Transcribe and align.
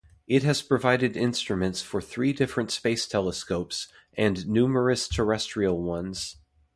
It 0.25 0.41
has 0.41 0.63
provided 0.63 1.15
instruments 1.15 1.83
for 1.83 2.01
three 2.01 2.33
different 2.33 2.71
space 2.71 3.05
telescopes 3.05 3.87
and 4.17 4.47
numerous 4.47 5.07
terrestrial 5.07 5.79
ones. 5.79 6.37